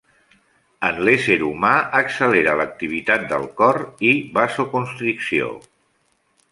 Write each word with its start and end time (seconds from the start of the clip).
En 0.87 0.95
l'ésser 1.07 1.37
humà 1.49 1.73
accelera 1.99 2.57
l'activitat 2.63 3.29
del 3.35 3.47
cor 3.63 3.81
i 4.13 4.19
vasoconstricció. 4.39 5.57